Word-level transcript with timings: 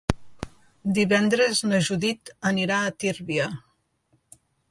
Divendres 0.97 1.61
na 1.73 1.81
Judit 1.89 2.33
anirà 2.53 2.81
a 2.87 2.95
Tírvia. 3.05 3.49